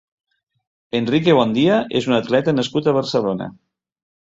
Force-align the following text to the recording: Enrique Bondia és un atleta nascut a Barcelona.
Enrique 0.99 1.35
Bondia 1.41 1.77
és 2.01 2.09
un 2.11 2.17
atleta 2.21 2.57
nascut 2.63 2.91
a 2.93 2.97
Barcelona. 2.99 3.53